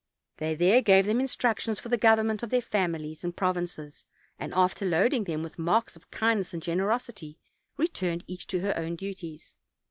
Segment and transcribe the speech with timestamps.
[0.37, 4.07] They there gave them instructions for the government of their fam ilies and provinces:
[4.39, 7.37] and, after loading them with marks of kindness and generosity,
[7.77, 9.53] returned each to her own duties.